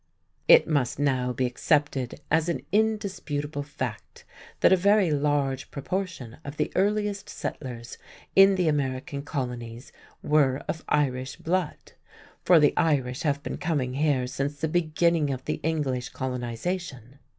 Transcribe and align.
It 0.47 0.67
must 0.67 0.97
now 0.97 1.31
be 1.31 1.45
accepted 1.45 2.21
as 2.31 2.49
an 2.49 2.61
indisputable 2.71 3.61
fact 3.61 4.25
that 4.61 4.73
a 4.73 4.75
very 4.75 5.11
large 5.11 5.69
proportion 5.69 6.37
of 6.43 6.57
the 6.57 6.71
earliest 6.75 7.29
settlers 7.29 7.99
in 8.35 8.55
the 8.55 8.67
American 8.67 9.21
colonies 9.21 9.91
were 10.23 10.63
of 10.67 10.83
Irish 10.89 11.35
blood, 11.35 11.91
for 12.43 12.59
the 12.59 12.73
Irish 12.75 13.21
have 13.21 13.43
been 13.43 13.57
coming 13.59 13.93
here 13.93 14.25
since 14.25 14.57
the 14.59 14.67
beginning 14.67 15.29
of 15.31 15.45
the 15.45 15.59
English 15.61 16.09
colonization. 16.09 17.19